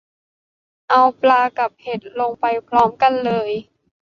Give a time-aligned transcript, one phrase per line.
[0.89, 3.51] เอาปลากับเห็ดลงไปพร้อมกันเลย